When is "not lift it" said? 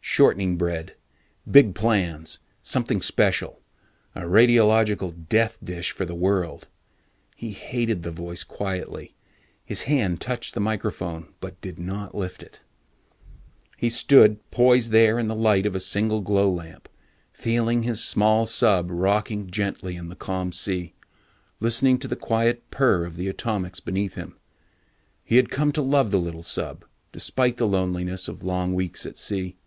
11.78-12.58